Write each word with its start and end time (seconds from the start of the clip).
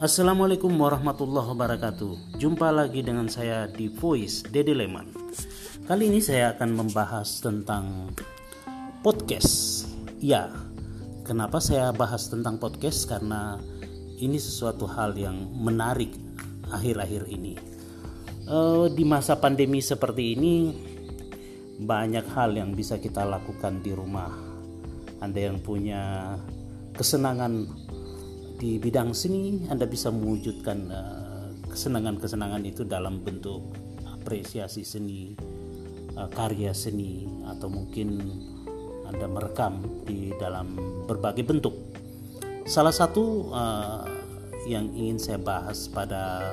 Assalamualaikum 0.00 0.72
warahmatullahi 0.80 1.52
wabarakatuh. 1.52 2.40
Jumpa 2.40 2.72
lagi 2.72 3.04
dengan 3.04 3.28
saya 3.28 3.68
di 3.68 3.92
Voice 3.92 4.40
Dede 4.48 4.72
Leman. 4.72 5.12
Kali 5.84 6.08
ini 6.08 6.24
saya 6.24 6.56
akan 6.56 6.72
membahas 6.72 7.44
tentang 7.44 8.08
podcast. 9.04 9.84
Ya, 10.16 10.48
kenapa 11.28 11.60
saya 11.60 11.92
bahas 11.92 12.32
tentang 12.32 12.56
podcast? 12.56 13.12
Karena 13.12 13.60
ini 14.16 14.40
sesuatu 14.40 14.88
hal 14.88 15.12
yang 15.20 15.36
menarik 15.52 16.16
akhir-akhir 16.72 17.28
ini. 17.28 17.60
E, 18.48 18.56
Di 18.96 19.04
masa 19.04 19.36
pandemi 19.36 19.84
seperti 19.84 20.32
ini 20.32 20.54
Banyak 21.76 22.24
hal 22.32 22.56
yang 22.56 22.72
bisa 22.72 22.96
kita 22.96 23.28
lakukan 23.28 23.84
di 23.84 23.92
rumah. 23.92 24.32
Anda 25.20 25.52
yang 25.52 25.60
punya 25.60 26.32
kesenangan 26.96 27.68
di 28.60 28.76
bidang 28.76 29.16
seni 29.16 29.64
Anda 29.72 29.88
bisa 29.88 30.12
mewujudkan 30.12 30.78
uh, 30.92 31.48
kesenangan-kesenangan 31.72 32.60
itu 32.68 32.84
dalam 32.84 33.24
bentuk 33.24 33.72
apresiasi 34.04 34.84
seni, 34.84 35.32
uh, 36.12 36.28
karya 36.28 36.76
seni 36.76 37.24
atau 37.48 37.72
mungkin 37.72 38.20
Anda 39.08 39.24
merekam 39.24 40.04
di 40.04 40.36
dalam 40.36 40.76
berbagai 41.08 41.40
bentuk. 41.40 41.72
Salah 42.68 42.92
satu 42.92 43.48
uh, 43.48 44.04
yang 44.68 44.92
ingin 44.92 45.16
saya 45.16 45.40
bahas 45.40 45.88
pada 45.88 46.52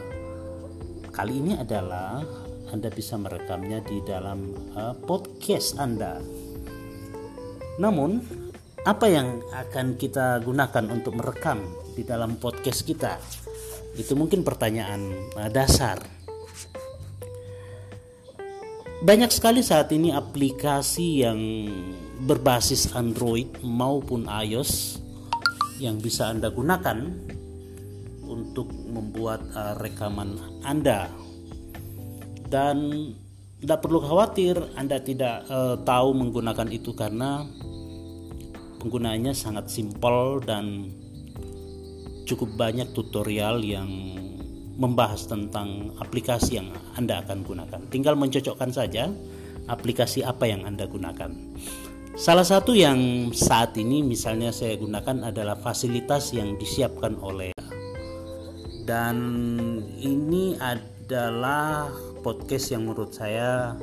kali 1.12 1.44
ini 1.44 1.60
adalah 1.60 2.24
Anda 2.72 2.88
bisa 2.88 3.20
merekamnya 3.20 3.84
di 3.84 4.00
dalam 4.08 4.56
podcast 5.04 5.76
Anda. 5.76 6.24
Namun, 7.78 8.24
apa 8.86 9.06
yang 9.10 9.42
akan 9.50 9.98
kita 9.98 10.44
gunakan 10.46 10.86
untuk 10.94 11.18
merekam 11.18 11.64
di 11.98 12.06
dalam 12.06 12.38
podcast 12.38 12.86
kita? 12.86 13.18
Itu 13.98 14.14
mungkin 14.14 14.46
pertanyaan 14.46 15.34
uh, 15.34 15.50
dasar. 15.50 15.98
Banyak 18.98 19.30
sekali 19.30 19.62
saat 19.62 19.94
ini 19.94 20.10
aplikasi 20.14 21.22
yang 21.26 21.40
berbasis 22.26 22.94
Android 22.98 23.50
maupun 23.62 24.26
iOS 24.26 25.02
yang 25.78 26.02
bisa 26.02 26.34
Anda 26.34 26.50
gunakan 26.50 26.98
untuk 28.26 28.70
membuat 28.74 29.46
uh, 29.54 29.78
rekaman 29.78 30.62
Anda. 30.66 31.10
Dan 32.48 33.10
tidak 33.62 33.86
perlu 33.86 34.02
khawatir 34.02 34.58
Anda 34.78 35.02
tidak 35.02 35.46
uh, 35.50 35.78
tahu 35.82 36.14
menggunakan 36.14 36.70
itu 36.74 36.94
karena 36.94 37.46
penggunaannya 38.78 39.34
sangat 39.34 39.70
simpel 39.70 40.42
dan 40.42 40.94
cukup 42.28 42.54
banyak 42.56 42.92
tutorial 42.94 43.64
yang 43.64 43.90
membahas 44.78 45.26
tentang 45.26 45.98
aplikasi 45.98 46.62
yang 46.62 46.70
Anda 46.94 47.26
akan 47.26 47.42
gunakan. 47.42 47.82
Tinggal 47.90 48.14
mencocokkan 48.14 48.70
saja 48.70 49.10
aplikasi 49.66 50.22
apa 50.22 50.46
yang 50.46 50.64
Anda 50.64 50.86
gunakan. 50.86 51.34
Salah 52.18 52.46
satu 52.46 52.74
yang 52.74 53.30
saat 53.30 53.78
ini 53.78 54.02
misalnya 54.02 54.50
saya 54.50 54.74
gunakan 54.78 55.30
adalah 55.30 55.54
fasilitas 55.54 56.34
yang 56.34 56.58
disiapkan 56.58 57.14
oleh 57.22 57.54
dan 58.88 59.18
ini 60.00 60.56
adalah 60.58 61.92
podcast 62.24 62.72
yang 62.72 62.88
menurut 62.88 63.12
saya 63.12 63.76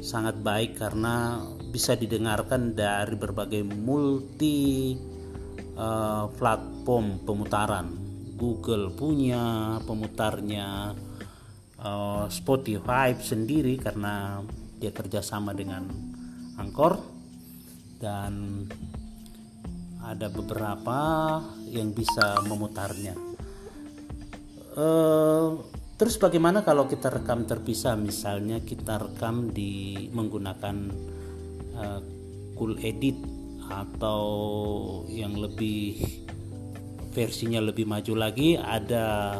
sangat 0.00 0.40
baik 0.40 0.80
karena 0.80 1.44
bisa 1.68 1.98
didengarkan 1.98 2.72
dari 2.72 3.16
berbagai 3.16 3.66
multi 3.66 4.96
uh, 5.76 6.28
platform 6.32 7.24
pemutaran. 7.26 7.86
Google 8.36 8.90
punya 8.90 9.78
pemutarnya, 9.86 10.96
uh, 11.78 12.26
Spotify 12.26 13.14
sendiri 13.14 13.78
karena 13.78 14.42
dia 14.82 14.90
kerjasama 14.90 15.54
dengan 15.54 15.86
Angkor 16.58 16.98
dan 18.02 18.66
ada 20.02 20.26
beberapa 20.26 21.00
yang 21.70 21.94
bisa 21.94 22.42
memutarnya. 22.42 23.14
Uh, 24.74 25.62
terus 25.96 26.16
bagaimana 26.18 26.62
kalau 26.62 26.88
kita 26.88 27.12
rekam 27.12 27.44
terpisah? 27.44 27.94
Misalnya 27.96 28.60
kita 28.62 28.98
rekam 28.98 29.50
di 29.50 30.06
menggunakan 30.10 30.76
uh, 31.76 32.00
Cool 32.56 32.78
Edit 32.82 33.16
atau 33.72 34.24
yang 35.08 35.38
lebih 35.38 36.02
versinya 37.12 37.60
lebih 37.60 37.84
maju 37.84 38.16
lagi 38.16 38.56
ada 38.56 39.38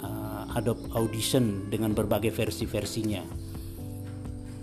uh, 0.00 0.56
Adobe 0.56 0.88
Audition 0.96 1.68
dengan 1.68 1.92
berbagai 1.92 2.32
versi-versinya. 2.32 3.22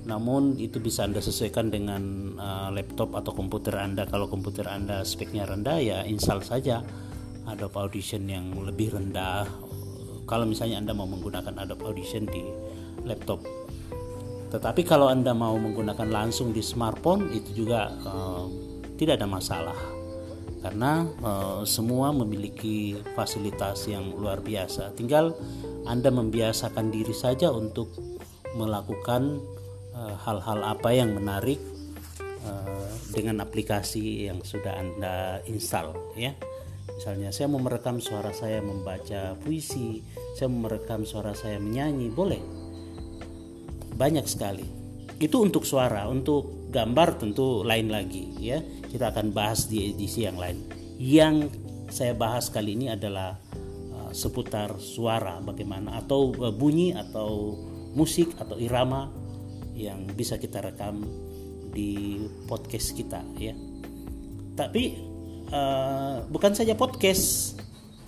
Namun 0.06 0.62
itu 0.62 0.78
bisa 0.78 1.06
Anda 1.06 1.18
sesuaikan 1.18 1.74
dengan 1.74 2.34
uh, 2.38 2.70
laptop 2.70 3.18
atau 3.18 3.34
komputer 3.34 3.74
Anda. 3.78 4.06
Kalau 4.06 4.30
komputer 4.30 4.70
Anda 4.70 5.02
speknya 5.02 5.50
rendah 5.50 5.82
ya 5.82 5.98
install 6.06 6.46
saja 6.46 6.86
Adobe 7.50 7.78
Audition 7.78 8.30
yang 8.30 8.54
lebih 8.62 8.94
rendah. 8.94 9.50
Kalau 10.26 10.50
misalnya 10.50 10.82
Anda 10.82 10.94
mau 10.98 11.06
menggunakan 11.06 11.54
Adobe 11.62 11.86
Audition 11.86 12.26
di 12.26 12.42
laptop 13.06 13.46
tetapi 14.56 14.88
kalau 14.88 15.12
Anda 15.12 15.36
mau 15.36 15.60
menggunakan 15.60 16.08
langsung 16.08 16.56
di 16.56 16.64
smartphone 16.64 17.28
itu 17.36 17.66
juga 17.66 17.92
uh, 17.92 18.48
tidak 18.96 19.20
ada 19.20 19.28
masalah 19.28 19.76
karena 20.64 21.06
uh, 21.20 21.62
semua 21.68 22.16
memiliki 22.16 22.98
fasilitas 23.14 23.86
yang 23.86 24.16
luar 24.16 24.40
biasa. 24.40 24.96
Tinggal 24.96 25.36
Anda 25.86 26.08
membiasakan 26.08 26.90
diri 26.90 27.14
saja 27.14 27.54
untuk 27.54 27.94
melakukan 28.56 29.44
eh, 29.92 30.16
hal-hal 30.24 30.64
apa 30.64 30.90
yang 30.96 31.12
menarik 31.12 31.60
dengan 33.12 33.44
aplikasi 33.44 34.32
yang 34.32 34.40
sudah 34.42 34.80
Anda 34.80 35.44
install 35.46 35.92
ya. 36.16 36.34
Misalnya 36.96 37.30
saya 37.36 37.52
mau 37.52 37.60
merekam 37.60 38.00
suara 38.00 38.32
saya 38.32 38.64
membaca 38.64 39.36
puisi, 39.44 40.00
saya 40.40 40.48
mau 40.48 40.68
merekam 40.68 41.04
suara 41.04 41.36
saya 41.36 41.60
menyanyi, 41.60 42.08
boleh. 42.08 42.40
Banyak 43.96 44.26
sekali. 44.28 44.64
Itu 45.20 45.44
untuk 45.44 45.64
suara, 45.64 46.08
untuk 46.08 46.66
gambar 46.76 47.24
tentu 47.24 47.64
lain 47.64 47.88
lagi 47.88 48.36
ya 48.36 48.60
kita 48.92 49.16
akan 49.16 49.32
bahas 49.32 49.72
di 49.72 49.96
edisi 49.96 50.28
yang 50.28 50.36
lain. 50.36 50.60
Yang 51.00 51.56
saya 51.88 52.12
bahas 52.12 52.52
kali 52.52 52.76
ini 52.76 52.92
adalah 52.92 53.40
uh, 53.96 54.12
seputar 54.12 54.76
suara 54.80 55.40
bagaimana 55.40 56.04
atau 56.04 56.36
uh, 56.36 56.52
bunyi 56.52 56.92
atau 56.92 57.56
musik 57.96 58.36
atau 58.36 58.60
irama 58.60 59.08
yang 59.72 60.04
bisa 60.12 60.36
kita 60.36 60.60
rekam 60.60 61.00
di 61.72 62.20
podcast 62.48 62.92
kita 62.96 63.24
ya. 63.40 63.56
Tapi 64.56 65.15
uh, 65.52 66.26
bukan 66.32 66.54
saja 66.56 66.74
podcast 66.74 67.58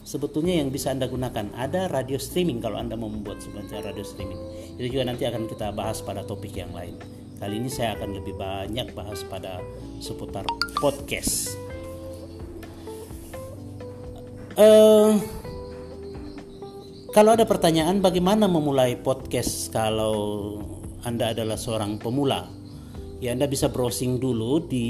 sebetulnya 0.07 0.63
yang 0.63 0.71
bisa 0.71 0.95
Anda 0.95 1.11
gunakan. 1.11 1.51
Ada 1.51 1.91
radio 1.91 2.15
streaming 2.15 2.63
kalau 2.63 2.79
Anda 2.79 2.95
mau 2.95 3.11
membuat 3.11 3.43
sebuah 3.43 3.91
radio 3.91 4.07
streaming. 4.07 4.39
Itu 4.79 4.95
juga 4.95 5.03
nanti 5.11 5.27
akan 5.27 5.51
kita 5.51 5.75
bahas 5.75 5.99
pada 5.99 6.23
topik 6.23 6.55
yang 6.55 6.71
lain. 6.71 6.95
Kali 7.37 7.59
ini 7.59 7.69
saya 7.69 7.93
akan 7.99 8.17
lebih 8.17 8.33
banyak 8.33 8.97
bahas 8.97 9.21
pada 9.27 9.61
seputar 10.01 10.47
podcast. 10.81 11.53
Uh, 14.57 15.21
kalau 17.13 17.37
ada 17.37 17.45
pertanyaan 17.45 18.01
bagaimana 18.01 18.49
memulai 18.49 18.97
podcast 18.97 19.69
kalau 19.69 20.57
Anda 21.05 21.29
adalah 21.29 21.61
seorang 21.61 22.01
pemula, 22.01 22.49
ya 23.21 23.37
Anda 23.37 23.45
bisa 23.45 23.69
browsing 23.69 24.17
dulu 24.17 24.65
di 24.65 24.89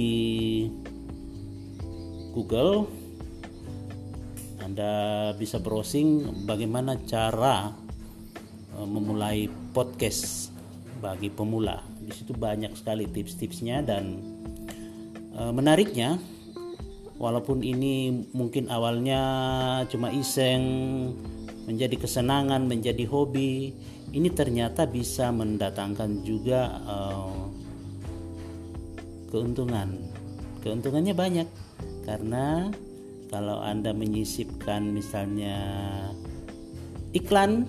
Google. 2.37 2.85
Anda 4.61 5.33
bisa 5.33 5.57
browsing 5.57 6.45
bagaimana 6.45 7.01
cara 7.09 7.73
uh, 8.77 8.85
memulai 8.85 9.49
podcast 9.73 10.53
bagi 11.01 11.33
pemula. 11.33 11.81
Di 11.97 12.13
situ 12.13 12.37
banyak 12.37 12.77
sekali 12.77 13.05
tips-tipsnya 13.09 13.85
dan 13.85 14.17
e, 15.35 15.41
menariknya 15.53 16.17
walaupun 17.19 17.61
ini 17.61 18.25
mungkin 18.33 18.71
awalnya 18.71 19.21
cuma 19.91 20.09
iseng 20.09 20.63
menjadi 21.67 21.99
kesenangan, 21.99 22.63
menjadi 22.63 23.03
hobi, 23.05 23.75
ini 24.15 24.29
ternyata 24.31 24.87
bisa 24.87 25.29
mendatangkan 25.29 26.23
juga 26.23 26.81
e, 26.81 26.97
keuntungan. 29.29 30.16
Keuntungannya 30.61 31.13
banyak 31.13 31.47
karena 32.07 32.71
kalau 33.27 33.59
Anda 33.59 33.91
menyisipkan 33.91 34.95
misalnya 34.95 35.59
iklan 37.11 37.67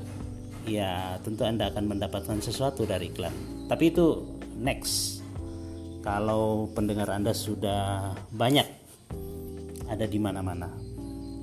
ya 0.69 1.19
tentu 1.25 1.43
Anda 1.43 1.73
akan 1.73 1.97
mendapatkan 1.97 2.39
sesuatu 2.39 2.87
dari 2.87 3.11
iklan. 3.11 3.35
Tapi 3.67 3.85
itu 3.91 4.25
next. 4.59 5.21
Kalau 6.05 6.71
pendengar 6.73 7.11
Anda 7.11 7.35
sudah 7.35 8.15
banyak 8.33 8.79
ada 9.89 10.05
di 10.05 10.21
mana-mana. 10.21 10.69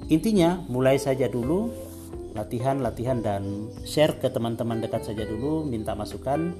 intinya 0.06 0.62
mulai 0.70 1.02
saja 1.02 1.26
dulu 1.26 1.74
latihan 2.38 2.78
latihan 2.78 3.26
dan 3.26 3.74
share 3.90 4.22
ke 4.22 4.30
teman-teman 4.30 4.78
dekat 4.78 5.02
saja 5.02 5.26
dulu 5.26 5.66
minta 5.66 5.98
masukan 5.98 6.54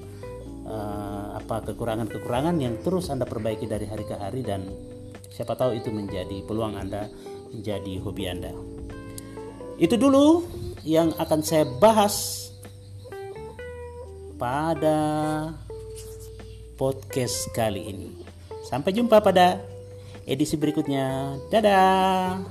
uh, 0.66 1.38
apa 1.38 1.72
kekurangan-kekurangan 1.72 2.58
yang 2.58 2.82
terus 2.82 3.08
anda 3.08 3.24
perbaiki 3.24 3.64
dari 3.70 3.86
hari 3.86 4.04
ke 4.04 4.14
hari 4.18 4.42
dan 4.42 4.66
siapa 5.30 5.54
tahu 5.54 5.78
itu 5.78 5.88
menjadi 5.94 6.42
peluang 6.44 6.76
anda 6.76 7.08
menjadi 7.54 8.02
hobi 8.02 8.24
anda. 8.28 8.52
Itu 9.80 9.96
dulu 9.96 10.44
yang 10.84 11.14
akan 11.16 11.40
saya 11.40 11.64
bahas 11.80 12.48
pada 14.36 14.98
podcast 16.76 17.48
kali 17.56 17.82
ini. 17.88 18.08
Sampai 18.68 18.92
jumpa 18.92 19.22
pada 19.24 19.60
edisi 20.28 20.58
berikutnya. 20.58 21.38
Dadah 21.48 22.42